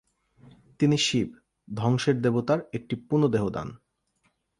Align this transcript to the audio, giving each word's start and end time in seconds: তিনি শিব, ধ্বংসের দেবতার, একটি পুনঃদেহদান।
তিনি 0.79 0.97
শিব, 0.97 1.27
ধ্বংসের 1.67 2.15
দেবতার, 2.21 2.59
একটি 2.73 2.95
পুনঃদেহদান। 3.09 3.67